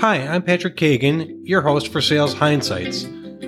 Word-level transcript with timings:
Hi, 0.00 0.18
I'm 0.28 0.42
Patrick 0.42 0.76
Kagan, 0.76 1.40
your 1.42 1.60
host 1.60 1.88
for 1.88 2.00
Sales 2.00 2.32
Hindsights, 2.32 3.04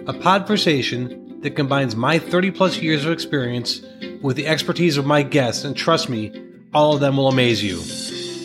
a 0.08 0.12
podversation 0.12 1.41
that 1.42 1.54
combines 1.54 1.95
my 1.95 2.19
30 2.19 2.50
plus 2.50 2.79
years 2.79 3.04
of 3.04 3.12
experience 3.12 3.83
with 4.21 4.35
the 4.35 4.49
expertise 4.49 4.97
of 4.97 5.07
my 5.07 5.23
guests, 5.23 5.63
and 5.63 5.77
trust 5.77 6.09
me, 6.09 6.33
all 6.75 6.93
of 6.93 6.99
them 6.99 7.17
will 7.17 7.29
amaze 7.29 7.63
you. 7.63 7.77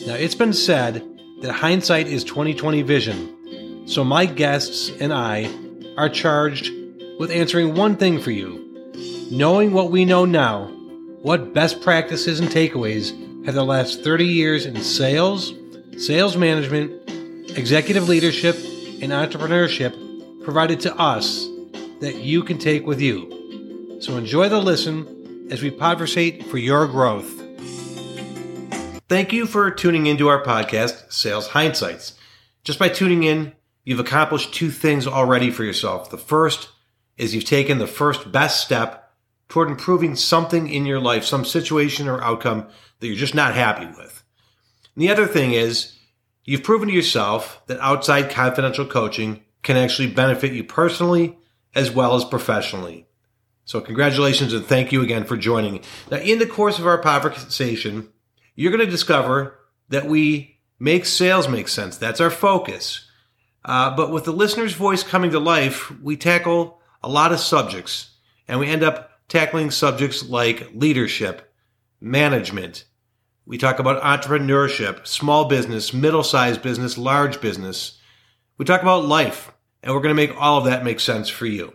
Now, 0.05 0.13
it's 0.13 0.35
been 0.35 0.53
said 0.53 1.03
that 1.41 1.51
hindsight 1.51 2.05
is 2.05 2.23
2020 2.23 2.83
vision, 2.83 3.87
so 3.87 4.03
my 4.03 4.27
guests 4.27 4.91
and 4.99 5.11
I 5.11 5.49
are 5.97 6.07
charged 6.07 6.71
with 7.17 7.31
answering 7.31 7.73
one 7.73 7.95
thing 7.95 8.21
for 8.21 8.29
you. 8.29 8.93
Knowing 9.31 9.71
what 9.73 9.89
we 9.89 10.05
know 10.05 10.25
now, 10.25 10.67
what 11.23 11.55
best 11.55 11.81
practices 11.81 12.39
and 12.39 12.49
takeaways 12.49 13.45
have 13.47 13.55
the 13.55 13.65
last 13.65 14.03
30 14.03 14.27
years 14.27 14.67
in 14.67 14.79
sales, 14.83 15.55
sales 15.97 16.37
management, 16.37 17.04
executive 17.57 18.09
leadership, 18.09 18.55
and 19.01 19.11
entrepreneurship 19.11 20.43
provided 20.43 20.79
to 20.81 20.95
us 20.95 21.47
that 21.99 22.15
you 22.17 22.43
can 22.43 22.57
take 22.57 22.85
with 22.85 23.01
you. 23.01 23.97
So 24.01 24.17
enjoy 24.17 24.49
the 24.49 24.61
listen 24.61 25.47
as 25.51 25.61
we 25.61 25.71
conversate 25.71 26.45
for 26.45 26.57
your 26.57 26.87
growth. 26.87 27.41
Thank 29.07 29.31
you 29.31 29.45
for 29.45 29.71
tuning 29.71 30.07
into 30.07 30.27
our 30.27 30.43
podcast, 30.43 31.11
Sales 31.13 31.49
Hindsights. 31.49 32.13
Just 32.63 32.79
by 32.79 32.89
tuning 32.89 33.23
in, 33.23 33.53
you've 33.83 33.99
accomplished 33.99 34.53
two 34.53 34.71
things 34.71 35.07
already 35.07 35.51
for 35.51 35.63
yourself. 35.63 36.09
The 36.09 36.17
first 36.17 36.69
is 37.17 37.33
you've 37.33 37.45
taken 37.45 37.77
the 37.77 37.87
first 37.87 38.31
best 38.31 38.65
step 38.65 39.13
toward 39.47 39.69
improving 39.69 40.15
something 40.15 40.67
in 40.67 40.85
your 40.85 40.99
life, 40.99 41.23
some 41.23 41.45
situation 41.45 42.07
or 42.07 42.23
outcome 42.23 42.67
that 42.99 43.07
you're 43.07 43.15
just 43.15 43.35
not 43.35 43.53
happy 43.53 43.85
with. 43.85 44.23
And 44.95 45.03
the 45.03 45.09
other 45.09 45.27
thing 45.27 45.51
is 45.51 45.94
you've 46.45 46.63
proven 46.63 46.87
to 46.87 46.93
yourself 46.93 47.61
that 47.67 47.79
outside 47.79 48.29
confidential 48.31 48.85
coaching 48.85 49.43
can 49.63 49.75
actually 49.75 50.07
benefit 50.07 50.53
you 50.53 50.63
personally 50.63 51.37
as 51.73 51.91
well 51.91 52.15
as 52.15 52.23
professionally. 52.23 53.05
So 53.65 53.81
congratulations 53.81 54.53
and 54.53 54.65
thank 54.65 54.91
you 54.91 55.01
again 55.01 55.25
for 55.25 55.35
joining. 55.35 55.81
Now, 56.09 56.17
in 56.17 56.39
the 56.39 56.45
course 56.45 56.79
of 56.79 56.85
our 56.85 56.99
conversation, 56.99 58.09
you're 58.55 58.71
going 58.71 58.85
to 58.85 58.91
discover 58.91 59.59
that 59.89 60.05
we 60.05 60.59
make 60.79 61.05
sales 61.05 61.49
make 61.49 61.67
sense. 61.67 61.97
That's 61.97 62.21
our 62.21 62.29
focus. 62.29 63.09
Uh, 63.63 63.95
but 63.95 64.11
with 64.11 64.25
the 64.25 64.31
listener's 64.31 64.73
voice 64.73 65.03
coming 65.03 65.31
to 65.31 65.39
life, 65.39 65.91
we 65.99 66.15
tackle 66.15 66.79
a 67.03 67.09
lot 67.09 67.31
of 67.31 67.39
subjects 67.39 68.11
and 68.47 68.59
we 68.59 68.67
end 68.67 68.83
up 68.83 69.11
tackling 69.27 69.71
subjects 69.71 70.27
like 70.29 70.69
leadership, 70.73 71.51
management. 71.99 72.85
We 73.45 73.57
talk 73.57 73.79
about 73.79 74.01
entrepreneurship, 74.01 75.05
small 75.05 75.45
business, 75.45 75.93
middle 75.93 76.23
sized 76.23 76.61
business, 76.61 76.97
large 76.97 77.41
business. 77.41 77.99
We 78.57 78.65
talk 78.65 78.81
about 78.81 79.05
life, 79.05 79.51
and 79.83 79.93
we're 79.93 80.01
going 80.01 80.15
to 80.15 80.21
make 80.21 80.35
all 80.39 80.57
of 80.57 80.65
that 80.65 80.83
make 80.83 80.99
sense 80.99 81.29
for 81.29 81.45
you. 81.45 81.73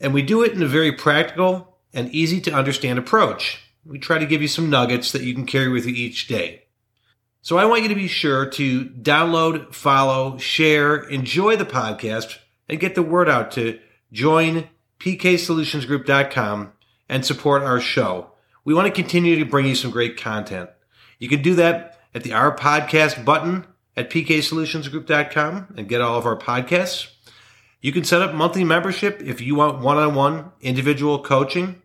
And 0.00 0.14
we 0.14 0.22
do 0.22 0.42
it 0.42 0.52
in 0.52 0.62
a 0.62 0.66
very 0.66 0.92
practical 0.92 1.76
and 1.92 2.10
easy 2.10 2.40
to 2.42 2.54
understand 2.54 2.98
approach. 2.98 3.60
We 3.84 3.98
try 3.98 4.18
to 4.18 4.26
give 4.26 4.40
you 4.40 4.48
some 4.48 4.70
nuggets 4.70 5.12
that 5.12 5.22
you 5.22 5.34
can 5.34 5.46
carry 5.46 5.68
with 5.68 5.86
you 5.86 5.94
each 5.94 6.26
day. 6.26 6.62
So 7.42 7.58
I 7.58 7.64
want 7.64 7.82
you 7.82 7.88
to 7.88 7.94
be 7.94 8.08
sure 8.08 8.46
to 8.46 8.84
download, 8.84 9.74
follow, 9.74 10.38
share, 10.38 10.96
enjoy 10.96 11.56
the 11.56 11.64
podcast, 11.64 12.38
and 12.68 12.80
get 12.80 12.94
the 12.94 13.02
word 13.02 13.28
out 13.28 13.50
to 13.52 13.78
join 14.12 14.68
pksolutionsgroup.com 15.00 16.72
and 17.08 17.26
support 17.26 17.62
our 17.62 17.80
show. 17.80 18.31
We 18.64 18.74
want 18.74 18.86
to 18.86 18.92
continue 18.92 19.38
to 19.38 19.44
bring 19.44 19.66
you 19.66 19.74
some 19.74 19.90
great 19.90 20.16
content. 20.16 20.70
You 21.18 21.28
can 21.28 21.42
do 21.42 21.54
that 21.56 21.98
at 22.14 22.22
the 22.22 22.32
Our 22.32 22.56
Podcast 22.56 23.24
button 23.24 23.66
at 23.96 24.10
pksolutionsgroup.com 24.10 25.74
and 25.76 25.88
get 25.88 26.00
all 26.00 26.18
of 26.18 26.26
our 26.26 26.36
podcasts. 26.36 27.08
You 27.80 27.92
can 27.92 28.04
set 28.04 28.22
up 28.22 28.34
monthly 28.34 28.64
membership 28.64 29.20
if 29.22 29.40
you 29.40 29.56
want 29.56 29.80
one-on-one 29.80 30.52
individual 30.60 31.18
coaching. 31.18 31.82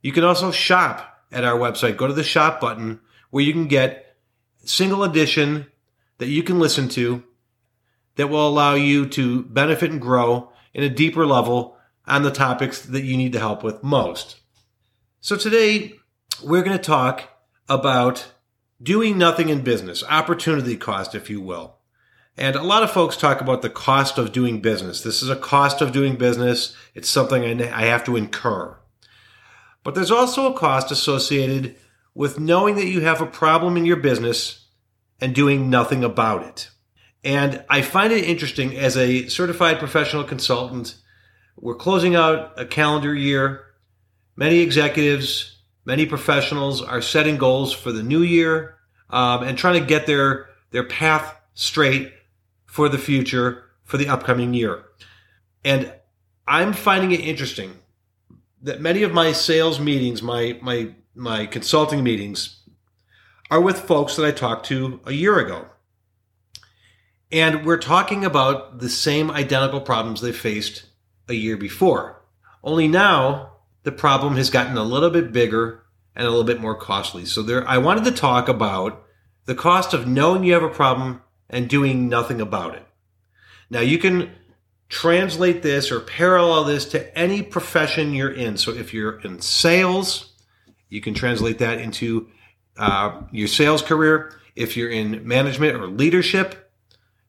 You 0.00 0.12
can 0.12 0.24
also 0.24 0.50
shop 0.50 1.22
at 1.30 1.44
our 1.44 1.58
website. 1.58 1.96
Go 1.96 2.06
to 2.06 2.14
the 2.14 2.24
shop 2.24 2.60
button 2.60 3.00
where 3.30 3.44
you 3.44 3.52
can 3.52 3.68
get 3.68 4.16
single 4.64 5.04
edition 5.04 5.66
that 6.18 6.28
you 6.28 6.42
can 6.42 6.58
listen 6.58 6.88
to 6.90 7.22
that 8.16 8.28
will 8.28 8.48
allow 8.48 8.74
you 8.74 9.06
to 9.10 9.42
benefit 9.42 9.90
and 9.90 10.00
grow 10.00 10.50
in 10.72 10.82
a 10.82 10.88
deeper 10.88 11.26
level 11.26 11.76
on 12.06 12.22
the 12.22 12.30
topics 12.30 12.80
that 12.82 13.04
you 13.04 13.16
need 13.16 13.32
to 13.32 13.38
help 13.38 13.62
with 13.62 13.82
most. 13.82 14.36
So 15.20 15.36
today 15.36 15.94
we're 16.42 16.62
going 16.62 16.76
to 16.76 16.82
talk 16.82 17.28
about 17.68 18.32
doing 18.82 19.16
nothing 19.16 19.48
in 19.48 19.62
business, 19.62 20.02
opportunity 20.04 20.76
cost, 20.76 21.14
if 21.14 21.30
you 21.30 21.40
will. 21.40 21.76
And 22.36 22.56
a 22.56 22.62
lot 22.62 22.82
of 22.82 22.90
folks 22.90 23.16
talk 23.16 23.40
about 23.40 23.62
the 23.62 23.70
cost 23.70 24.18
of 24.18 24.32
doing 24.32 24.60
business. 24.60 25.00
This 25.00 25.22
is 25.22 25.30
a 25.30 25.36
cost 25.36 25.80
of 25.80 25.92
doing 25.92 26.16
business. 26.16 26.76
It's 26.94 27.08
something 27.08 27.62
I 27.62 27.84
have 27.84 28.04
to 28.04 28.16
incur. 28.16 28.76
But 29.84 29.94
there's 29.94 30.10
also 30.10 30.52
a 30.52 30.58
cost 30.58 30.90
associated 30.90 31.76
with 32.14 32.40
knowing 32.40 32.74
that 32.76 32.86
you 32.86 33.02
have 33.02 33.20
a 33.20 33.26
problem 33.26 33.76
in 33.76 33.84
your 33.84 33.96
business 33.96 34.66
and 35.20 35.34
doing 35.34 35.70
nothing 35.70 36.02
about 36.02 36.42
it. 36.44 36.70
And 37.22 37.64
I 37.70 37.82
find 37.82 38.12
it 38.12 38.24
interesting 38.24 38.76
as 38.76 38.96
a 38.96 39.28
certified 39.28 39.78
professional 39.78 40.24
consultant. 40.24 40.96
We're 41.56 41.76
closing 41.76 42.16
out 42.16 42.58
a 42.60 42.66
calendar 42.66 43.14
year. 43.14 43.64
Many 44.36 44.58
executives 44.58 45.53
Many 45.84 46.06
professionals 46.06 46.82
are 46.82 47.02
setting 47.02 47.36
goals 47.36 47.72
for 47.72 47.92
the 47.92 48.02
new 48.02 48.22
year 48.22 48.76
um, 49.10 49.42
and 49.42 49.58
trying 49.58 49.80
to 49.80 49.86
get 49.86 50.06
their 50.06 50.48
their 50.70 50.84
path 50.84 51.36
straight 51.54 52.12
for 52.66 52.88
the 52.88 52.98
future 52.98 53.64
for 53.84 53.96
the 53.96 54.08
upcoming 54.08 54.54
year. 54.54 54.84
And 55.64 55.92
I'm 56.48 56.72
finding 56.72 57.12
it 57.12 57.20
interesting 57.20 57.78
that 58.62 58.80
many 58.80 59.02
of 59.02 59.12
my 59.12 59.32
sales 59.32 59.78
meetings, 59.78 60.22
my 60.22 60.58
my 60.62 60.94
my 61.14 61.46
consulting 61.46 62.02
meetings, 62.02 62.60
are 63.50 63.60
with 63.60 63.80
folks 63.80 64.16
that 64.16 64.26
I 64.26 64.32
talked 64.32 64.66
to 64.66 65.00
a 65.04 65.12
year 65.12 65.38
ago. 65.38 65.66
And 67.30 67.66
we're 67.66 67.78
talking 67.78 68.24
about 68.24 68.78
the 68.78 68.88
same 68.88 69.30
identical 69.30 69.80
problems 69.80 70.20
they 70.20 70.32
faced 70.32 70.86
a 71.28 71.34
year 71.34 71.56
before. 71.56 72.22
Only 72.62 72.88
now 72.88 73.53
the 73.84 73.92
problem 73.92 74.36
has 74.36 74.50
gotten 74.50 74.76
a 74.76 74.82
little 74.82 75.10
bit 75.10 75.32
bigger 75.32 75.84
and 76.16 76.26
a 76.26 76.30
little 76.30 76.44
bit 76.44 76.60
more 76.60 76.74
costly. 76.74 77.24
So 77.24 77.42
there, 77.42 77.66
I 77.68 77.78
wanted 77.78 78.04
to 78.04 78.10
talk 78.10 78.48
about 78.48 79.04
the 79.44 79.54
cost 79.54 79.94
of 79.94 80.06
knowing 80.06 80.44
you 80.44 80.54
have 80.54 80.62
a 80.62 80.68
problem 80.68 81.22
and 81.48 81.68
doing 81.68 82.08
nothing 82.08 82.40
about 82.40 82.74
it. 82.74 82.86
Now 83.70 83.80
you 83.80 83.98
can 83.98 84.30
translate 84.88 85.62
this 85.62 85.90
or 85.90 86.00
parallel 86.00 86.64
this 86.64 86.86
to 86.86 87.18
any 87.18 87.42
profession 87.42 88.14
you're 88.14 88.32
in. 88.32 88.56
So 88.56 88.72
if 88.72 88.94
you're 88.94 89.20
in 89.20 89.40
sales, 89.40 90.32
you 90.88 91.00
can 91.00 91.14
translate 91.14 91.58
that 91.58 91.78
into 91.78 92.28
uh, 92.76 93.22
your 93.32 93.48
sales 93.48 93.82
career. 93.82 94.32
If 94.56 94.76
you're 94.76 94.90
in 94.90 95.26
management 95.26 95.76
or 95.76 95.86
leadership, 95.88 96.70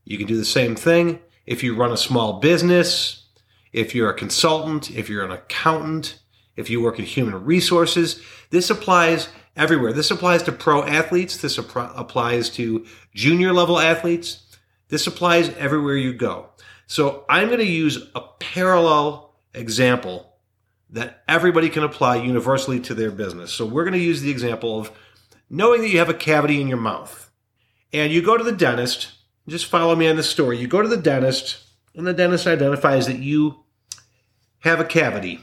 you 0.03 0.17
can 0.17 0.27
do 0.27 0.37
the 0.37 0.45
same 0.45 0.75
thing. 0.75 1.19
If 1.45 1.63
you 1.63 1.75
run 1.75 1.91
a 1.91 1.97
small 1.97 2.39
business, 2.39 3.25
if 3.73 3.95
you're 3.95 4.09
a 4.09 4.13
consultant, 4.13 4.91
if 4.91 5.09
you're 5.09 5.25
an 5.25 5.31
accountant, 5.31 6.19
if 6.55 6.69
you 6.69 6.81
work 6.81 6.99
in 6.99 7.05
human 7.05 7.43
resources. 7.43 8.21
This 8.49 8.69
applies 8.69 9.29
everywhere. 9.55 9.93
This 9.93 10.11
applies 10.11 10.43
to 10.43 10.51
pro 10.51 10.83
athletes. 10.83 11.37
This 11.37 11.57
applies 11.57 12.49
to 12.51 12.85
junior 13.13 13.53
level 13.53 13.79
athletes. 13.79 14.43
This 14.89 15.07
applies 15.07 15.49
everywhere 15.49 15.97
you 15.97 16.13
go. 16.13 16.49
So 16.87 17.25
I'm 17.29 17.47
going 17.47 17.59
to 17.59 17.65
use 17.65 17.97
a 18.13 18.21
parallel 18.39 19.33
example 19.53 20.33
that 20.91 21.23
everybody 21.27 21.69
can 21.69 21.83
apply 21.83 22.17
universally 22.17 22.79
to 22.81 22.93
their 22.93 23.11
business. 23.11 23.51
So 23.51 23.65
we're 23.65 23.83
going 23.83 23.93
to 23.93 23.99
use 23.99 24.21
the 24.21 24.29
example 24.29 24.79
of 24.79 24.91
knowing 25.49 25.81
that 25.81 25.89
you 25.89 25.99
have 25.99 26.09
a 26.09 26.13
cavity 26.13 26.61
in 26.61 26.67
your 26.67 26.77
mouth 26.77 27.31
and 27.91 28.13
you 28.13 28.21
go 28.21 28.37
to 28.37 28.43
the 28.43 28.51
dentist. 28.51 29.13
Just 29.47 29.65
follow 29.65 29.95
me 29.95 30.07
on 30.07 30.15
this 30.15 30.29
story. 30.29 30.59
You 30.59 30.67
go 30.67 30.81
to 30.81 30.87
the 30.87 30.97
dentist 30.97 31.63
and 31.95 32.05
the 32.05 32.13
dentist 32.13 32.45
identifies 32.45 33.07
that 33.07 33.19
you 33.19 33.63
have 34.59 34.79
a 34.79 34.85
cavity 34.85 35.39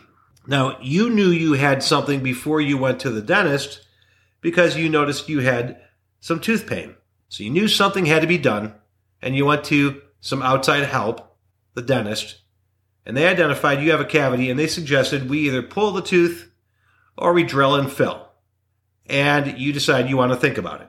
now, 0.46 0.78
you 0.80 1.08
knew 1.08 1.28
you 1.28 1.52
had 1.52 1.82
something 1.82 2.22
before 2.22 2.60
you 2.60 2.76
went 2.76 3.00
to 3.00 3.10
the 3.10 3.22
dentist 3.22 3.86
because 4.40 4.76
you 4.76 4.88
noticed 4.88 5.28
you 5.28 5.40
had 5.40 5.80
some 6.20 6.40
tooth 6.40 6.66
pain. 6.66 6.96
So 7.28 7.44
you 7.44 7.50
knew 7.50 7.68
something 7.68 8.06
had 8.06 8.22
to 8.22 8.28
be 8.28 8.38
done 8.38 8.74
and 9.20 9.36
you 9.36 9.46
went 9.46 9.64
to 9.64 10.02
some 10.20 10.42
outside 10.42 10.84
help, 10.84 11.36
the 11.74 11.82
dentist, 11.82 12.42
and 13.06 13.16
they 13.16 13.26
identified 13.26 13.80
you 13.80 13.90
have 13.92 14.00
a 14.00 14.04
cavity 14.04 14.50
and 14.50 14.58
they 14.58 14.66
suggested 14.66 15.30
we 15.30 15.40
either 15.40 15.62
pull 15.62 15.92
the 15.92 16.02
tooth 16.02 16.50
or 17.16 17.32
we 17.32 17.44
drill 17.44 17.74
and 17.74 17.90
fill. 17.90 18.28
And 19.06 19.58
you 19.58 19.72
decide 19.72 20.08
you 20.08 20.16
want 20.16 20.32
to 20.32 20.38
think 20.38 20.58
about 20.58 20.80
it. 20.80 20.88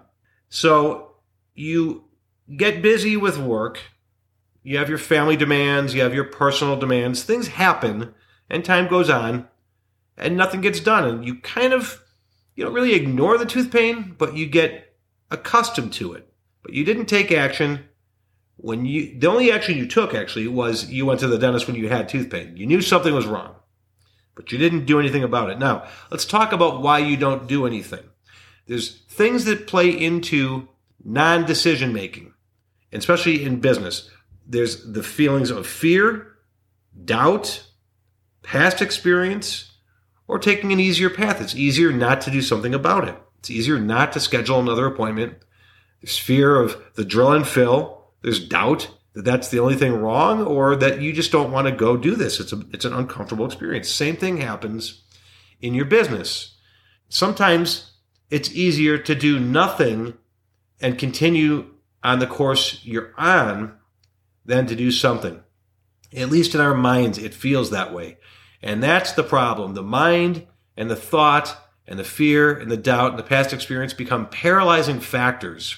So 0.50 1.16
you 1.54 2.06
get 2.56 2.82
busy 2.82 3.18
with 3.18 3.38
work. 3.38 3.80
You 4.64 4.78
have 4.78 4.90
your 4.90 4.98
family 4.98 5.36
demands, 5.36 5.94
you 5.94 6.02
have 6.02 6.14
your 6.14 6.24
personal 6.24 6.78
demands. 6.78 7.24
Things 7.24 7.48
happen 7.48 8.14
and 8.50 8.64
time 8.64 8.88
goes 8.88 9.10
on 9.10 9.48
and 10.18 10.38
nothing 10.38 10.62
gets 10.62 10.80
done. 10.80 11.08
And 11.08 11.26
you 11.26 11.36
kind 11.36 11.74
of, 11.74 12.02
you 12.56 12.64
don't 12.64 12.74
really 12.74 12.94
ignore 12.94 13.38
the 13.38 13.46
tooth 13.46 13.72
pain, 13.72 14.16
but 14.18 14.36
you 14.36 14.46
get 14.46 14.96
accustomed 15.32 15.94
to 15.94 16.14
it. 16.14 16.32
But 16.62 16.74
you 16.74 16.84
didn't 16.86 17.08
take 17.08 17.32
action 17.32 17.86
when 18.58 18.86
you 18.86 19.20
the 19.20 19.28
only 19.28 19.52
action 19.52 19.78
you 19.78 19.86
took 19.86 20.14
actually 20.14 20.48
was 20.48 20.90
you 20.90 21.06
went 21.06 21.20
to 21.20 21.28
the 21.28 21.38
dentist 21.38 21.68
when 21.68 21.76
you 21.76 21.90
had 21.90 22.08
tooth 22.08 22.30
pain. 22.30 22.56
You 22.56 22.66
knew 22.66 22.82
something 22.82 23.14
was 23.14 23.26
wrong, 23.26 23.56
but 24.36 24.52
you 24.52 24.58
didn't 24.58 24.86
do 24.86 25.00
anything 25.00 25.24
about 25.24 25.50
it. 25.50 25.60
Now, 25.60 25.86
let's 26.12 26.26
talk 26.26 26.54
about 26.54 26.82
why 26.82 27.00
you 27.00 27.18
don't 27.18 27.48
do 27.48 27.66
anything. 27.66 28.04
There's 28.68 29.02
things 29.10 29.46
that 29.46 29.68
play 29.68 29.90
into 29.90 30.70
non-decision 31.04 31.92
making, 31.92 32.34
especially 32.94 33.44
in 33.44 33.60
business. 33.60 34.10
There's 34.48 34.90
the 34.94 35.04
feelings 35.04 35.50
of 35.50 35.68
fear, 35.68 36.36
doubt, 37.04 37.66
past 38.44 38.82
experience, 38.82 39.72
or 40.28 40.40
taking 40.40 40.72
an 40.72 40.80
easier 40.80 41.10
path. 41.10 41.42
It's 41.42 41.56
easier 41.56 41.92
not 41.92 42.22
to 42.22 42.32
do 42.32 42.42
something 42.42 42.74
about 42.74 43.08
it. 43.08 43.16
It's 43.40 43.50
easier 43.50 43.80
not 43.80 44.14
to 44.14 44.20
schedule 44.20 44.60
another 44.60 44.86
appointment. 44.86 45.36
There's 46.02 46.18
fear 46.18 46.60
of 46.60 46.82
the 46.96 47.06
drill 47.06 47.32
and 47.32 47.48
fill. 47.48 48.06
There's 48.22 48.46
doubt 48.46 48.90
that 49.14 49.26
that's 49.26 49.50
the 49.50 49.60
only 49.60 49.76
thing 49.76 49.94
wrong 49.94 50.44
or 50.44 50.76
that 50.76 51.02
you 51.02 51.14
just 51.14 51.32
don't 51.32 51.52
want 51.52 51.68
to 51.68 51.74
go 51.74 51.98
do 51.98 52.16
this. 52.16 52.40
It's 52.40 52.54
a, 52.54 52.62
it's 52.72 52.86
an 52.86 52.94
uncomfortable 52.94 53.46
experience. 53.46 53.90
Same 53.90 54.16
thing 54.16 54.38
happens 54.38 55.04
in 55.62 55.74
your 55.74 55.86
business. 55.86 56.56
Sometimes 57.10 57.92
it's 58.30 58.52
easier 58.52 58.98
to 58.98 59.14
do 59.14 59.40
nothing 59.40 60.16
and 60.82 60.98
continue 60.98 61.74
on 62.04 62.20
the 62.20 62.28
course 62.28 62.84
you're 62.84 63.14
on 63.18 63.78
than 64.46 64.66
to 64.68 64.76
do 64.76 64.92
something. 64.92 65.42
At 66.16 66.30
least 66.30 66.56
in 66.56 66.62
our 66.62 66.74
minds, 66.74 67.18
it 67.18 67.34
feels 67.34 67.70
that 67.70 67.94
way. 67.94 68.18
And 68.62 68.82
that's 68.82 69.12
the 69.12 69.24
problem. 69.24 69.74
The 69.74 69.84
mind 69.84 70.48
and 70.78 70.90
the 70.90 70.96
thought 70.96 71.58
and 71.88 72.00
the 72.00 72.04
fear 72.04 72.58
and 72.58 72.72
the 72.72 72.78
doubt 72.78 73.12
and 73.12 73.20
the 73.20 73.24
past 73.24 73.54
experience 73.54 73.94
become 73.94 74.28
paralyzing 74.30 75.00
factors. 75.00 75.78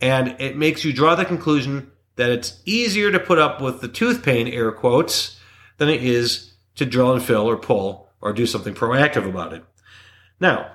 And 0.00 0.36
it 0.40 0.56
makes 0.56 0.84
you 0.84 0.92
draw 0.92 1.14
the 1.14 1.24
conclusion 1.24 1.90
that 2.16 2.30
it's 2.30 2.60
easier 2.64 3.12
to 3.12 3.20
put 3.20 3.38
up 3.38 3.60
with 3.60 3.80
the 3.80 3.88
tooth 3.88 4.22
pain, 4.22 4.48
air 4.48 4.72
quotes, 4.72 5.38
than 5.78 5.88
it 5.88 6.02
is 6.02 6.54
to 6.74 6.84
drill 6.84 7.12
and 7.12 7.22
fill 7.22 7.48
or 7.48 7.56
pull 7.56 8.08
or 8.20 8.32
do 8.32 8.46
something 8.46 8.74
proactive 8.74 9.28
about 9.28 9.52
it. 9.52 9.62
Now, 10.40 10.70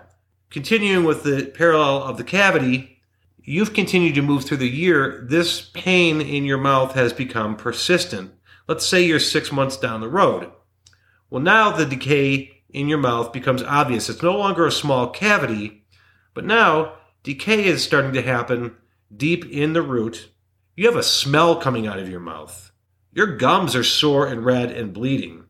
continuing 0.50 1.04
with 1.04 1.24
the 1.24 1.46
parallel 1.54 2.04
of 2.04 2.18
the 2.18 2.24
cavity, 2.24 3.00
you've 3.44 3.74
continued 3.74 4.16
to 4.16 4.22
move 4.22 4.46
through 4.46 4.58
the 4.58 4.70
year. 4.70 5.26
This 5.28 5.62
pain 5.62 6.22
in 6.22 6.46
your 6.46 6.58
mouth 6.58 6.94
has 6.94 7.14
become 7.14 7.56
persistent. 7.56 8.32
Let's 8.72 8.86
say 8.86 9.02
you're 9.02 9.20
six 9.20 9.52
months 9.52 9.76
down 9.76 10.00
the 10.00 10.08
road. 10.08 10.50
Well, 11.30 11.42
now 11.42 11.72
the 11.72 11.86
decay 11.86 12.64
in 12.70 12.88
your 12.88 13.00
mouth 13.00 13.34
becomes 13.34 13.62
obvious. 13.62 14.08
It's 14.08 14.24
no 14.24 14.38
longer 14.38 14.66
a 14.66 14.72
small 14.72 15.10
cavity, 15.10 15.84
but 16.34 16.46
now 16.46 16.94
decay 17.22 17.66
is 17.66 17.84
starting 17.84 18.14
to 18.14 18.22
happen 18.22 18.78
deep 19.14 19.44
in 19.44 19.74
the 19.74 19.82
root. 19.82 20.30
You 20.78 20.86
have 20.86 20.96
a 20.96 21.04
smell 21.04 21.58
coming 21.58 21.86
out 21.86 22.00
of 22.00 22.08
your 22.08 22.22
mouth. 22.22 22.72
Your 23.12 23.36
gums 23.36 23.76
are 23.76 23.84
sore 23.84 24.26
and 24.26 24.46
red 24.46 24.72
and 24.72 24.94
bleeding. 24.94 25.48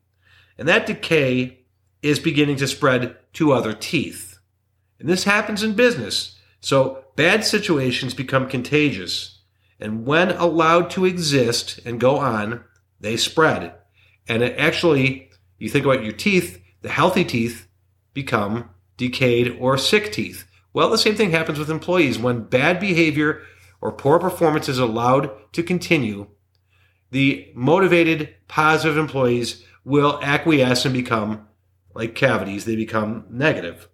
And 0.57 0.67
that 0.67 0.87
decay 0.87 1.59
is 2.01 2.17
beginning 2.17 2.55
to 2.55 2.67
spread 2.67 3.17
to 3.33 3.53
other 3.53 3.73
teeth. 3.73 4.39
And 4.99 5.07
this 5.07 5.25
happens 5.25 5.61
in 5.61 5.75
business. 5.75 6.39
So 6.59 7.05
bad 7.15 7.45
situations 7.45 8.15
become 8.15 8.49
contagious. 8.49 9.41
And 9.79 10.07
when 10.07 10.31
allowed 10.31 10.89
to 10.89 11.05
exist 11.05 11.79
and 11.85 11.99
go 11.99 12.17
on, 12.17 12.63
they 13.01 13.17
spread. 13.17 13.73
And 14.27 14.41
it 14.41 14.57
actually, 14.57 15.29
you 15.57 15.69
think 15.69 15.85
about 15.85 16.03
your 16.03 16.13
teeth, 16.13 16.61
the 16.81 16.89
healthy 16.89 17.25
teeth 17.25 17.67
become 18.13 18.69
decayed 18.97 19.57
or 19.59 19.77
sick 19.77 20.11
teeth. 20.11 20.45
Well, 20.73 20.89
the 20.89 20.97
same 20.97 21.15
thing 21.15 21.31
happens 21.31 21.59
with 21.59 21.69
employees. 21.69 22.17
When 22.17 22.43
bad 22.43 22.79
behavior 22.79 23.41
or 23.81 23.91
poor 23.91 24.19
performance 24.19 24.69
is 24.69 24.79
allowed 24.79 25.31
to 25.53 25.63
continue, 25.63 26.27
the 27.09 27.51
motivated, 27.55 28.35
positive 28.47 28.97
employees 28.97 29.65
will 29.83 30.19
acquiesce 30.23 30.85
and 30.85 30.93
become 30.93 31.47
like 31.93 32.15
cavities. 32.15 32.65
They 32.65 32.75
become 32.75 33.25
negative. 33.29 33.89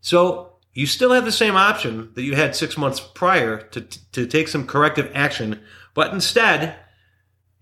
So 0.00 0.58
you 0.74 0.86
still 0.86 1.12
have 1.12 1.24
the 1.24 1.32
same 1.32 1.56
option 1.56 2.10
that 2.14 2.22
you 2.22 2.34
had 2.34 2.54
six 2.54 2.76
months 2.76 3.00
prior 3.00 3.58
to, 3.58 3.80
to 3.80 4.26
take 4.26 4.48
some 4.48 4.66
corrective 4.66 5.10
action, 5.14 5.60
but 5.94 6.12
instead 6.12 6.76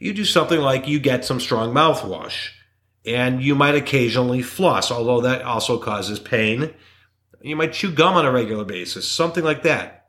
you 0.00 0.14
do 0.14 0.24
something 0.24 0.60
like 0.60 0.88
you 0.88 0.98
get 0.98 1.24
some 1.24 1.38
strong 1.38 1.72
mouthwash 1.72 2.48
and 3.04 3.42
you 3.42 3.54
might 3.54 3.74
occasionally 3.74 4.42
floss, 4.42 4.90
although 4.90 5.20
that 5.20 5.42
also 5.42 5.78
causes 5.78 6.18
pain. 6.18 6.74
You 7.42 7.54
might 7.54 7.74
chew 7.74 7.92
gum 7.92 8.14
on 8.14 8.26
a 8.26 8.32
regular 8.32 8.64
basis, 8.64 9.06
something 9.08 9.44
like 9.44 9.62
that. 9.62 10.06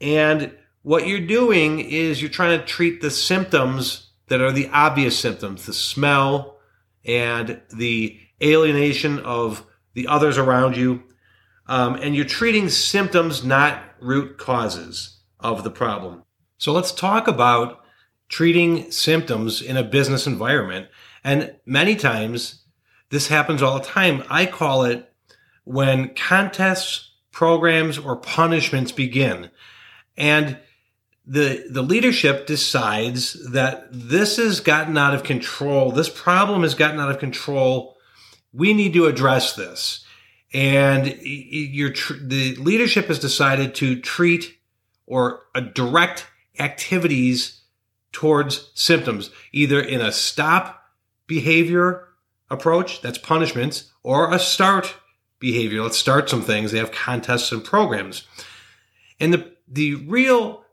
And 0.00 0.52
what 0.82 1.06
you're 1.06 1.20
doing 1.20 1.80
is 1.80 2.20
you're 2.20 2.30
trying 2.30 2.58
to 2.58 2.66
treat 2.66 3.00
the 3.00 3.10
symptoms 3.10 4.10
that 4.26 4.40
are 4.40 4.52
the 4.52 4.68
obvious 4.68 5.18
symptoms, 5.18 5.66
the 5.66 5.72
smell 5.72 6.58
and 7.04 7.60
the 7.72 8.18
alienation 8.42 9.20
of 9.20 9.64
the 9.94 10.08
others 10.08 10.36
around 10.36 10.76
you. 10.76 11.02
Um, 11.68 11.94
and 11.96 12.14
you're 12.14 12.24
treating 12.24 12.68
symptoms, 12.68 13.44
not 13.44 13.82
root 14.00 14.36
causes 14.36 15.18
of 15.38 15.62
the 15.62 15.70
problem. 15.70 16.24
So 16.58 16.72
let's 16.72 16.92
talk 16.92 17.28
about 17.28 17.85
treating 18.28 18.90
symptoms 18.90 19.62
in 19.62 19.76
a 19.76 19.84
business 19.84 20.26
environment. 20.26 20.88
And 21.22 21.56
many 21.64 21.96
times 21.96 22.64
this 23.10 23.28
happens 23.28 23.62
all 23.62 23.78
the 23.78 23.84
time. 23.84 24.24
I 24.28 24.46
call 24.46 24.84
it 24.84 25.12
when 25.64 26.14
contests, 26.14 27.10
programs, 27.32 27.98
or 27.98 28.16
punishments 28.16 28.92
begin. 28.92 29.50
And 30.16 30.58
the, 31.26 31.66
the 31.68 31.82
leadership 31.82 32.46
decides 32.46 33.50
that 33.50 33.88
this 33.90 34.36
has 34.36 34.60
gotten 34.60 34.96
out 34.96 35.14
of 35.14 35.24
control. 35.24 35.90
This 35.90 36.08
problem 36.08 36.62
has 36.62 36.74
gotten 36.74 37.00
out 37.00 37.10
of 37.10 37.18
control. 37.18 37.96
We 38.52 38.72
need 38.72 38.92
to 38.94 39.06
address 39.06 39.54
this. 39.54 40.04
And 40.54 41.06
your, 41.20 41.90
the 42.20 42.54
leadership 42.56 43.06
has 43.06 43.18
decided 43.18 43.74
to 43.76 44.00
treat 44.00 44.56
or 45.06 45.42
uh, 45.54 45.60
direct 45.60 46.26
activities 46.58 47.62
towards 48.16 48.70
symptoms, 48.72 49.28
either 49.52 49.78
in 49.78 50.00
a 50.00 50.10
stop 50.10 50.82
behavior 51.26 52.08
approach, 52.48 53.02
that's 53.02 53.18
punishments, 53.18 53.92
or 54.02 54.32
a 54.32 54.38
start 54.38 54.94
behavior. 55.38 55.82
Let's 55.82 55.98
start 55.98 56.30
some 56.30 56.40
things. 56.40 56.72
They 56.72 56.78
have 56.78 56.92
contests 56.92 57.52
and 57.52 57.62
programs. 57.62 58.26
And 59.20 59.34
the, 59.34 59.52
the 59.68 59.96
real, 59.96 60.64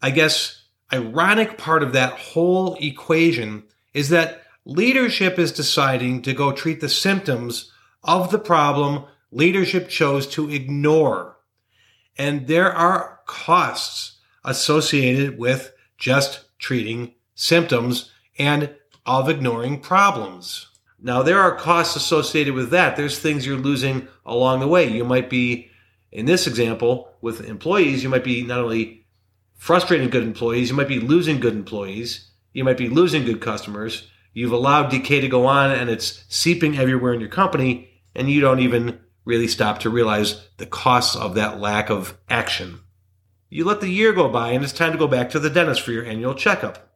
I 0.00 0.08
guess, 0.08 0.62
ironic 0.90 1.58
part 1.58 1.82
of 1.82 1.92
that 1.92 2.14
whole 2.14 2.78
equation 2.80 3.64
is 3.92 4.08
that 4.08 4.44
leadership 4.64 5.38
is 5.38 5.52
deciding 5.52 6.22
to 6.22 6.32
go 6.32 6.50
treat 6.50 6.80
the 6.80 6.88
symptoms 6.88 7.70
of 8.02 8.30
the 8.30 8.38
problem 8.38 9.04
leadership 9.30 9.90
chose 9.90 10.26
to 10.28 10.48
ignore. 10.48 11.36
And 12.16 12.46
there 12.46 12.72
are 12.72 13.20
costs 13.26 14.16
associated 14.46 15.38
with 15.38 15.74
just 15.98 16.46
treating 16.60 17.14
symptoms 17.34 18.12
and 18.38 18.72
of 19.04 19.28
ignoring 19.28 19.80
problems. 19.80 20.68
Now, 21.02 21.22
there 21.22 21.40
are 21.40 21.56
costs 21.56 21.96
associated 21.96 22.54
with 22.54 22.70
that. 22.70 22.94
There's 22.94 23.18
things 23.18 23.46
you're 23.46 23.56
losing 23.56 24.06
along 24.24 24.60
the 24.60 24.68
way. 24.68 24.86
You 24.86 25.04
might 25.04 25.30
be, 25.30 25.70
in 26.12 26.26
this 26.26 26.46
example, 26.46 27.12
with 27.22 27.48
employees, 27.48 28.02
you 28.02 28.08
might 28.08 28.24
be 28.24 28.42
not 28.42 28.60
only 28.60 29.06
frustrating 29.56 30.10
good 30.10 30.22
employees, 30.22 30.70
you 30.70 30.76
might 30.76 30.88
be 30.88 31.00
losing 31.00 31.40
good 31.40 31.54
employees, 31.54 32.30
you 32.52 32.64
might 32.64 32.76
be 32.76 32.88
losing 32.88 33.24
good 33.24 33.40
customers. 33.40 34.08
You've 34.32 34.52
allowed 34.52 34.90
decay 34.90 35.20
to 35.20 35.28
go 35.28 35.46
on 35.46 35.70
and 35.70 35.90
it's 35.90 36.24
seeping 36.28 36.78
everywhere 36.78 37.14
in 37.14 37.20
your 37.20 37.30
company, 37.30 37.90
and 38.14 38.30
you 38.30 38.40
don't 38.40 38.60
even 38.60 39.00
really 39.24 39.48
stop 39.48 39.80
to 39.80 39.90
realize 39.90 40.48
the 40.58 40.66
costs 40.66 41.16
of 41.16 41.34
that 41.34 41.60
lack 41.60 41.90
of 41.90 42.16
action. 42.28 42.80
You 43.52 43.64
let 43.64 43.80
the 43.80 43.88
year 43.88 44.12
go 44.12 44.28
by 44.28 44.52
and 44.52 44.62
it's 44.62 44.72
time 44.72 44.92
to 44.92 44.98
go 44.98 45.08
back 45.08 45.28
to 45.30 45.40
the 45.40 45.50
dentist 45.50 45.80
for 45.80 45.90
your 45.90 46.04
annual 46.04 46.34
checkup. 46.34 46.94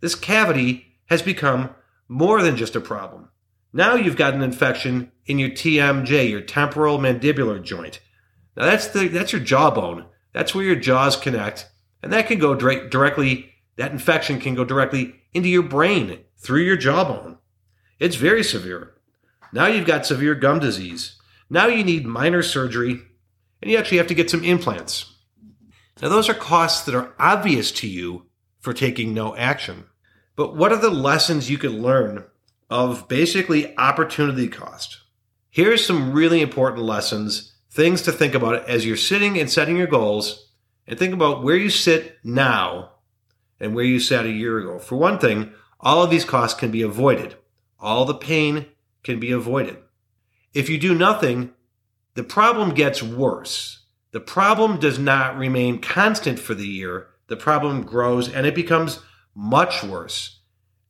This 0.00 0.14
cavity 0.14 0.96
has 1.06 1.20
become 1.20 1.74
more 2.08 2.42
than 2.42 2.56
just 2.56 2.74
a 2.74 2.80
problem. 2.80 3.28
Now 3.72 3.94
you've 3.94 4.16
got 4.16 4.32
an 4.32 4.42
infection 4.42 5.12
in 5.26 5.38
your 5.38 5.50
TMJ, 5.50 6.30
your 6.30 6.40
temporal 6.40 6.98
mandibular 6.98 7.62
joint. 7.62 8.00
Now 8.56 8.64
that's 8.64 8.88
the 8.88 9.08
that's 9.08 9.32
your 9.32 9.42
jawbone. 9.42 10.06
That's 10.32 10.54
where 10.54 10.64
your 10.64 10.76
jaws 10.76 11.16
connect, 11.16 11.68
and 12.02 12.12
that 12.12 12.26
can 12.26 12.38
go 12.38 12.54
directly. 12.54 13.52
That 13.76 13.92
infection 13.92 14.40
can 14.40 14.54
go 14.54 14.64
directly 14.64 15.16
into 15.32 15.48
your 15.48 15.62
brain 15.62 16.20
through 16.38 16.62
your 16.62 16.76
jawbone. 16.76 17.38
It's 17.98 18.16
very 18.16 18.42
severe. 18.42 18.94
Now 19.52 19.66
you've 19.66 19.86
got 19.86 20.06
severe 20.06 20.34
gum 20.34 20.60
disease. 20.60 21.20
Now 21.48 21.66
you 21.66 21.84
need 21.84 22.06
minor 22.06 22.42
surgery, 22.42 23.00
and 23.60 23.70
you 23.70 23.76
actually 23.76 23.98
have 23.98 24.06
to 24.08 24.14
get 24.14 24.30
some 24.30 24.44
implants. 24.44 25.14
Now, 26.00 26.08
those 26.08 26.28
are 26.28 26.34
costs 26.34 26.84
that 26.86 26.94
are 26.94 27.12
obvious 27.18 27.70
to 27.72 27.88
you 27.88 28.26
for 28.58 28.72
taking 28.72 29.12
no 29.12 29.36
action. 29.36 29.84
But 30.34 30.56
what 30.56 30.72
are 30.72 30.78
the 30.78 30.90
lessons 30.90 31.50
you 31.50 31.58
can 31.58 31.82
learn 31.82 32.24
of 32.70 33.08
basically 33.08 33.76
opportunity 33.76 34.48
cost? 34.48 34.98
Here's 35.50 35.84
some 35.84 36.12
really 36.12 36.40
important 36.40 36.84
lessons, 36.84 37.52
things 37.70 38.02
to 38.02 38.12
think 38.12 38.34
about 38.34 38.68
as 38.68 38.86
you're 38.86 38.96
sitting 38.96 39.38
and 39.38 39.50
setting 39.50 39.76
your 39.76 39.86
goals 39.86 40.48
and 40.86 40.98
think 40.98 41.12
about 41.12 41.42
where 41.42 41.56
you 41.56 41.68
sit 41.68 42.18
now 42.24 42.92
and 43.58 43.74
where 43.74 43.84
you 43.84 44.00
sat 44.00 44.24
a 44.24 44.30
year 44.30 44.58
ago. 44.58 44.78
For 44.78 44.96
one 44.96 45.18
thing, 45.18 45.52
all 45.80 46.02
of 46.02 46.10
these 46.10 46.24
costs 46.24 46.58
can 46.58 46.70
be 46.70 46.82
avoided. 46.82 47.36
All 47.78 48.04
the 48.04 48.14
pain 48.14 48.66
can 49.02 49.20
be 49.20 49.32
avoided. 49.32 49.78
If 50.54 50.70
you 50.70 50.78
do 50.78 50.94
nothing, 50.94 51.52
the 52.14 52.24
problem 52.24 52.74
gets 52.74 53.02
worse. 53.02 53.79
The 54.12 54.20
problem 54.20 54.78
does 54.80 54.98
not 54.98 55.36
remain 55.36 55.80
constant 55.80 56.38
for 56.38 56.54
the 56.54 56.66
year. 56.66 57.08
The 57.28 57.36
problem 57.36 57.82
grows 57.82 58.28
and 58.28 58.46
it 58.46 58.54
becomes 58.54 59.00
much 59.34 59.84
worse. 59.84 60.40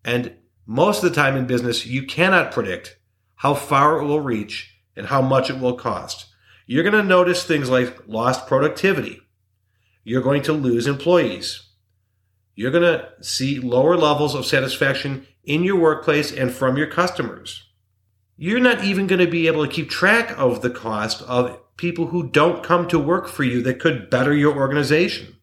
And 0.04 0.34
most 0.66 1.02
of 1.02 1.10
the 1.10 1.16
time 1.16 1.36
in 1.36 1.46
business, 1.46 1.86
you 1.86 2.04
cannot 2.04 2.52
predict 2.52 2.96
how 3.36 3.54
far 3.54 3.98
it 3.98 4.04
will 4.04 4.20
reach 4.20 4.74
and 4.96 5.06
how 5.06 5.20
much 5.20 5.50
it 5.50 5.58
will 5.58 5.74
cost. 5.74 6.26
You're 6.66 6.82
going 6.82 6.94
to 6.94 7.02
notice 7.02 7.44
things 7.44 7.68
like 7.68 8.06
lost 8.06 8.46
productivity. 8.46 9.20
You're 10.04 10.22
going 10.22 10.42
to 10.42 10.52
lose 10.52 10.86
employees. 10.86 11.68
You're 12.54 12.70
going 12.70 12.84
to 12.84 13.10
see 13.22 13.58
lower 13.58 13.96
levels 13.96 14.34
of 14.34 14.46
satisfaction 14.46 15.26
in 15.44 15.62
your 15.62 15.76
workplace 15.76 16.32
and 16.32 16.52
from 16.52 16.76
your 16.76 16.86
customers. 16.86 17.66
You're 18.36 18.60
not 18.60 18.84
even 18.84 19.06
going 19.06 19.24
to 19.24 19.30
be 19.30 19.46
able 19.46 19.66
to 19.66 19.72
keep 19.72 19.90
track 19.90 20.38
of 20.38 20.62
the 20.62 20.70
cost 20.70 21.22
of 21.22 21.58
people 21.80 22.08
who 22.08 22.28
don't 22.28 22.62
come 22.62 22.86
to 22.86 22.98
work 22.98 23.26
for 23.26 23.42
you 23.42 23.62
that 23.62 23.80
could 23.80 24.10
better 24.10 24.34
your 24.34 24.54
organization. 24.54 25.34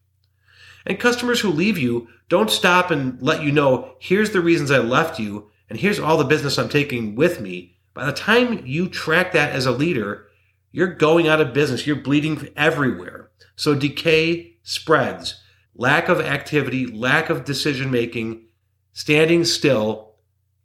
And 0.86 1.00
customers 1.00 1.40
who 1.40 1.50
leave 1.50 1.76
you 1.76 2.06
don't 2.28 2.48
stop 2.48 2.92
and 2.92 3.20
let 3.20 3.42
you 3.42 3.50
know, 3.50 3.96
here's 3.98 4.30
the 4.30 4.40
reasons 4.40 4.70
I 4.70 4.78
left 4.78 5.18
you, 5.18 5.50
and 5.68 5.80
here's 5.80 5.98
all 5.98 6.16
the 6.16 6.22
business 6.22 6.56
I'm 6.56 6.68
taking 6.68 7.16
with 7.16 7.40
me. 7.40 7.76
By 7.92 8.06
the 8.06 8.12
time 8.12 8.64
you 8.64 8.88
track 8.88 9.32
that 9.32 9.50
as 9.50 9.66
a 9.66 9.72
leader, 9.72 10.28
you're 10.70 10.94
going 10.94 11.26
out 11.26 11.40
of 11.40 11.52
business. 11.52 11.88
You're 11.88 11.96
bleeding 11.96 12.48
everywhere. 12.56 13.30
So 13.56 13.74
decay 13.74 14.58
spreads. 14.62 15.42
Lack 15.74 16.08
of 16.08 16.20
activity, 16.20 16.86
lack 16.86 17.30
of 17.30 17.44
decision 17.44 17.90
making, 17.90 18.44
standing 18.92 19.44
still 19.44 20.14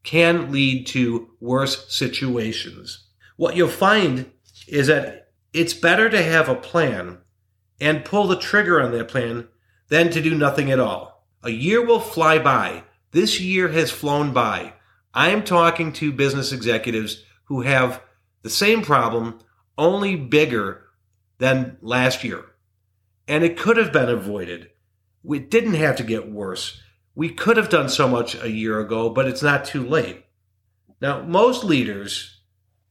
can 0.04 0.52
lead 0.52 0.86
to 0.88 1.32
worse 1.40 1.92
situations. 1.92 3.08
What 3.38 3.56
you'll 3.56 3.70
find 3.70 4.30
is 4.68 4.86
that 4.88 5.24
it's 5.54 5.74
better 5.74 6.10
to 6.10 6.22
have 6.22 6.50
a 6.50 6.56
plan 6.56 7.20
and 7.80 8.06
pull 8.06 8.28
the 8.28 8.38
trigger 8.38 8.82
on 8.82 8.92
that 8.92 9.08
plan 9.08 9.48
than 9.90 10.10
to 10.10 10.22
do 10.22 10.36
nothing 10.36 10.72
at 10.72 10.80
all. 10.80 11.28
A 11.44 11.52
year 11.52 11.86
will 11.86 12.00
fly 12.00 12.40
by. 12.40 12.84
This 13.12 13.40
year 13.40 13.68
has 13.70 13.92
flown 13.92 14.34
by. 14.34 14.74
I 15.14 15.30
am 15.30 15.44
talking 15.44 15.94
to 15.94 16.12
business 16.12 16.52
executives 16.52 17.24
who 17.46 17.62
have 17.62 18.02
the 18.42 18.50
same 18.50 18.82
problem, 18.82 19.40
only 19.78 20.16
bigger 20.16 20.86
than 21.38 21.78
last 21.82 22.24
year. 22.24 22.46
And 23.28 23.44
it 23.44 23.58
could 23.58 23.78
have 23.78 23.94
been 23.94 24.10
avoided. 24.10 24.72
It 25.30 25.52
didn't 25.52 25.76
have 25.76 25.96
to 25.98 26.04
get 26.04 26.32
worse. 26.32 26.82
We 27.16 27.30
could 27.30 27.58
have 27.58 27.70
done 27.70 27.90
so 27.90 28.08
much 28.08 28.36
a 28.42 28.50
year 28.50 28.80
ago, 28.80 29.10
but 29.10 29.28
it's 29.28 29.44
not 29.44 29.66
too 29.66 29.86
late. 29.86 30.26
Now, 31.00 31.22
most 31.22 31.64
leaders, 31.64 32.40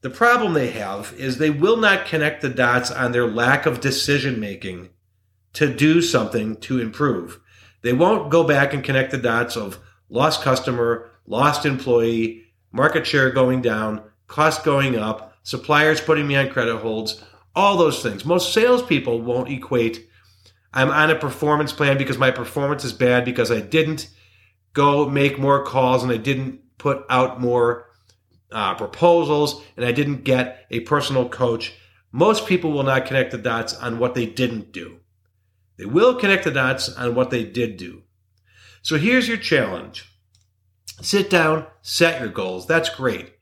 the 0.03 0.09
problem 0.09 0.53
they 0.53 0.69
have 0.71 1.13
is 1.17 1.37
they 1.37 1.49
will 1.49 1.77
not 1.77 2.05
connect 2.05 2.41
the 2.41 2.49
dots 2.49 2.91
on 2.91 3.11
their 3.11 3.25
lack 3.27 3.65
of 3.65 3.79
decision 3.79 4.39
making 4.39 4.89
to 5.53 5.73
do 5.73 6.01
something 6.01 6.57
to 6.57 6.79
improve. 6.79 7.39
They 7.81 7.93
won't 7.93 8.29
go 8.29 8.43
back 8.43 8.73
and 8.73 8.83
connect 8.83 9.11
the 9.11 9.17
dots 9.17 9.57
of 9.57 9.79
lost 10.09 10.41
customer, 10.41 11.09
lost 11.25 11.65
employee, 11.65 12.43
market 12.71 13.07
share 13.07 13.31
going 13.31 13.61
down, 13.61 14.03
cost 14.27 14.63
going 14.63 14.95
up, 14.95 15.35
suppliers 15.43 16.01
putting 16.01 16.27
me 16.27 16.35
on 16.35 16.49
credit 16.49 16.77
holds, 16.77 17.23
all 17.55 17.77
those 17.77 18.03
things. 18.03 18.25
Most 18.25 18.53
salespeople 18.53 19.21
won't 19.21 19.49
equate 19.49 20.07
I'm 20.73 20.89
on 20.89 21.11
a 21.11 21.15
performance 21.15 21.71
plan 21.71 21.97
because 21.97 22.17
my 22.17 22.31
performance 22.31 22.83
is 22.83 22.93
bad 22.93 23.25
because 23.25 23.51
I 23.51 23.61
didn't 23.61 24.09
go 24.73 25.07
make 25.07 25.37
more 25.37 25.63
calls 25.63 26.03
and 26.03 26.11
I 26.11 26.17
didn't 26.17 26.61
put 26.77 27.05
out 27.09 27.39
more 27.39 27.92
uh, 28.53 28.75
proposals 28.75 29.61
and 29.75 29.85
I 29.85 29.91
didn't 29.91 30.23
get 30.23 30.65
a 30.71 30.81
personal 30.81 31.27
coach. 31.27 31.73
Most 32.11 32.47
people 32.47 32.71
will 32.71 32.83
not 32.83 33.05
connect 33.05 33.31
the 33.31 33.37
dots 33.37 33.73
on 33.73 33.99
what 33.99 34.15
they 34.15 34.25
didn't 34.25 34.71
do. 34.71 34.99
They 35.77 35.85
will 35.85 36.15
connect 36.15 36.43
the 36.43 36.51
dots 36.51 36.89
on 36.95 37.15
what 37.15 37.31
they 37.31 37.43
did 37.43 37.77
do. 37.77 38.03
So 38.81 38.97
here's 38.97 39.27
your 39.27 39.37
challenge. 39.37 40.09
Sit 41.01 41.29
down, 41.29 41.65
set 41.81 42.21
your 42.21 42.29
goals. 42.29 42.67
That's 42.67 42.89
great. 42.89 43.33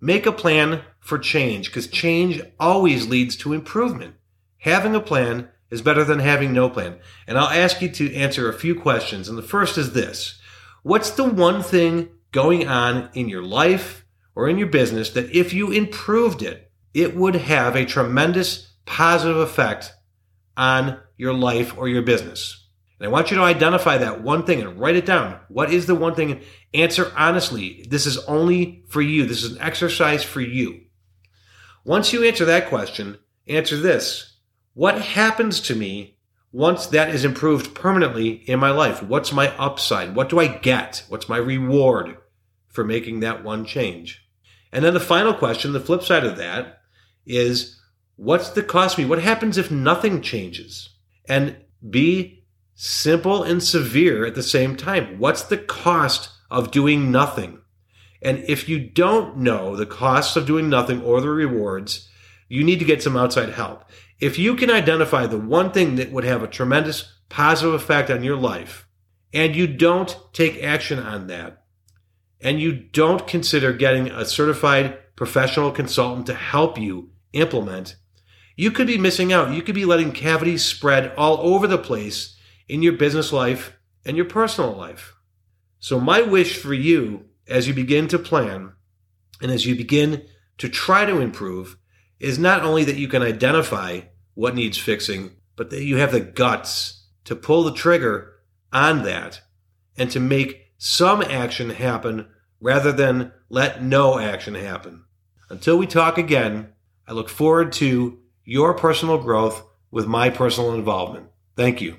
Make 0.00 0.26
a 0.26 0.32
plan 0.32 0.82
for 1.00 1.18
change 1.18 1.68
because 1.68 1.86
change 1.86 2.42
always 2.58 3.06
leads 3.06 3.36
to 3.36 3.52
improvement. 3.52 4.16
Having 4.58 4.94
a 4.94 5.00
plan 5.00 5.48
is 5.70 5.82
better 5.82 6.04
than 6.04 6.18
having 6.18 6.52
no 6.52 6.68
plan. 6.68 6.98
And 7.26 7.38
I'll 7.38 7.48
ask 7.48 7.80
you 7.80 7.88
to 7.90 8.14
answer 8.14 8.48
a 8.48 8.58
few 8.58 8.74
questions. 8.74 9.28
And 9.28 9.38
the 9.38 9.42
first 9.42 9.78
is 9.78 9.92
this 9.92 10.40
What's 10.82 11.10
the 11.10 11.24
one 11.24 11.62
thing 11.62 12.08
going 12.32 12.66
on 12.66 13.08
in 13.14 13.28
your 13.28 13.42
life 13.42 14.03
or 14.34 14.48
in 14.48 14.58
your 14.58 14.68
business 14.68 15.10
that 15.10 15.30
if 15.30 15.52
you 15.52 15.70
improved 15.70 16.42
it, 16.42 16.70
it 16.92 17.16
would 17.16 17.34
have 17.34 17.76
a 17.76 17.84
tremendous 17.84 18.72
positive 18.86 19.36
effect 19.36 19.92
on 20.56 20.98
your 21.16 21.34
life 21.34 21.76
or 21.76 21.88
your 21.88 22.02
business? 22.02 22.68
And 22.98 23.06
I 23.06 23.10
want 23.10 23.30
you 23.30 23.36
to 23.36 23.42
identify 23.42 23.98
that 23.98 24.22
one 24.22 24.44
thing 24.44 24.60
and 24.60 24.78
write 24.78 24.96
it 24.96 25.06
down. 25.06 25.40
What 25.48 25.72
is 25.72 25.86
the 25.86 25.94
one 25.94 26.14
thing? 26.14 26.40
Answer 26.72 27.12
honestly. 27.16 27.84
This 27.88 28.06
is 28.06 28.18
only 28.26 28.84
for 28.88 29.02
you. 29.02 29.26
This 29.26 29.42
is 29.42 29.52
an 29.52 29.62
exercise 29.62 30.22
for 30.22 30.40
you. 30.40 30.82
Once 31.84 32.12
you 32.12 32.24
answer 32.24 32.44
that 32.44 32.68
question, 32.68 33.18
answer 33.46 33.76
this 33.76 34.38
what 34.74 35.00
happens 35.00 35.60
to 35.60 35.74
me 35.76 36.18
once 36.50 36.86
that 36.86 37.14
is 37.14 37.24
improved 37.24 37.74
permanently 37.74 38.30
in 38.48 38.58
my 38.58 38.70
life? 38.70 39.02
What's 39.02 39.32
my 39.32 39.56
upside? 39.56 40.14
What 40.16 40.28
do 40.28 40.40
I 40.40 40.46
get? 40.46 41.04
What's 41.08 41.28
my 41.28 41.36
reward 41.36 42.16
for 42.68 42.84
making 42.84 43.20
that 43.20 43.44
one 43.44 43.64
change? 43.64 44.23
And 44.74 44.84
then 44.84 44.92
the 44.92 45.00
final 45.00 45.32
question, 45.32 45.72
the 45.72 45.78
flip 45.78 46.02
side 46.02 46.24
of 46.24 46.36
that 46.36 46.80
is 47.24 47.80
what's 48.16 48.50
the 48.50 48.62
cost 48.62 48.98
me? 48.98 49.04
What 49.04 49.22
happens 49.22 49.56
if 49.56 49.70
nothing 49.70 50.20
changes? 50.20 50.90
And 51.26 51.56
be 51.88 52.44
simple 52.74 53.44
and 53.44 53.62
severe 53.62 54.26
at 54.26 54.34
the 54.34 54.42
same 54.42 54.76
time. 54.76 55.20
What's 55.20 55.44
the 55.44 55.58
cost 55.58 56.30
of 56.50 56.72
doing 56.72 57.12
nothing? 57.12 57.60
And 58.20 58.44
if 58.48 58.68
you 58.68 58.80
don't 58.80 59.36
know 59.36 59.76
the 59.76 59.86
costs 59.86 60.34
of 60.34 60.44
doing 60.44 60.68
nothing 60.68 61.00
or 61.02 61.20
the 61.20 61.30
rewards, 61.30 62.08
you 62.48 62.64
need 62.64 62.80
to 62.80 62.84
get 62.84 63.02
some 63.02 63.16
outside 63.16 63.50
help. 63.50 63.84
If 64.18 64.40
you 64.40 64.56
can 64.56 64.70
identify 64.70 65.26
the 65.26 65.38
one 65.38 65.70
thing 65.70 65.94
that 65.96 66.10
would 66.10 66.24
have 66.24 66.42
a 66.42 66.48
tremendous 66.48 67.12
positive 67.28 67.74
effect 67.74 68.10
on 68.10 68.24
your 68.24 68.36
life, 68.36 68.88
and 69.32 69.54
you 69.54 69.68
don't 69.68 70.16
take 70.32 70.62
action 70.62 70.98
on 70.98 71.28
that, 71.28 71.63
and 72.44 72.60
you 72.60 72.72
don't 72.72 73.26
consider 73.26 73.72
getting 73.72 74.10
a 74.10 74.26
certified 74.26 74.98
professional 75.16 75.72
consultant 75.72 76.26
to 76.26 76.34
help 76.34 76.78
you 76.78 77.08
implement, 77.32 77.96
you 78.54 78.70
could 78.70 78.86
be 78.86 78.98
missing 78.98 79.32
out. 79.32 79.52
You 79.52 79.62
could 79.62 79.74
be 79.74 79.86
letting 79.86 80.12
cavities 80.12 80.62
spread 80.62 81.12
all 81.16 81.38
over 81.38 81.66
the 81.66 81.78
place 81.78 82.36
in 82.68 82.82
your 82.82 82.92
business 82.92 83.32
life 83.32 83.76
and 84.04 84.16
your 84.16 84.26
personal 84.26 84.72
life. 84.72 85.14
So, 85.80 85.98
my 85.98 86.20
wish 86.20 86.56
for 86.56 86.74
you 86.74 87.24
as 87.48 87.66
you 87.66 87.74
begin 87.74 88.08
to 88.08 88.18
plan 88.18 88.72
and 89.40 89.50
as 89.50 89.66
you 89.66 89.74
begin 89.74 90.26
to 90.58 90.68
try 90.68 91.04
to 91.04 91.20
improve 91.20 91.78
is 92.20 92.38
not 92.38 92.62
only 92.62 92.84
that 92.84 92.96
you 92.96 93.08
can 93.08 93.22
identify 93.22 94.02
what 94.34 94.54
needs 94.54 94.78
fixing, 94.78 95.30
but 95.56 95.70
that 95.70 95.82
you 95.82 95.96
have 95.96 96.12
the 96.12 96.20
guts 96.20 97.06
to 97.24 97.34
pull 97.34 97.64
the 97.64 97.72
trigger 97.72 98.34
on 98.72 99.02
that 99.02 99.40
and 99.96 100.10
to 100.10 100.20
make 100.20 100.72
some 100.76 101.22
action 101.22 101.70
happen 101.70 102.26
rather 102.64 102.90
than 102.90 103.30
let 103.50 103.82
no 103.82 104.18
action 104.18 104.54
happen. 104.54 105.04
Until 105.50 105.76
we 105.76 105.86
talk 105.86 106.16
again, 106.16 106.72
I 107.06 107.12
look 107.12 107.28
forward 107.28 107.74
to 107.74 108.18
your 108.42 108.72
personal 108.72 109.18
growth 109.18 109.62
with 109.90 110.06
my 110.06 110.30
personal 110.30 110.72
involvement. 110.72 111.26
Thank 111.56 111.82
you. 111.82 111.98